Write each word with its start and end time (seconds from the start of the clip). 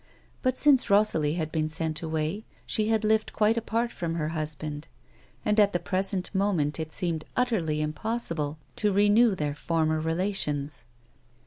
But 0.41 0.57
since 0.57 0.89
Rosalie 0.89 1.35
had 1.35 1.51
been 1.51 1.69
sent 1.69 2.01
away, 2.01 2.43
she 2.65 2.87
had 2.87 3.03
lived 3.03 3.33
quite 3.33 3.55
apart 3.55 3.91
from 3.91 4.15
her 4.15 4.29
husband, 4.29 4.87
and 5.45 5.59
at 5.59 5.73
the 5.73 5.79
present 5.79 6.33
moment 6.33 6.79
it 6.79 6.91
seemed 6.91 7.23
utterly 7.37 7.83
impossible 7.83 8.57
to 8.77 8.91
renew 8.91 9.35
their 9.35 9.53
former 9.53 9.99
relations. 10.01 10.85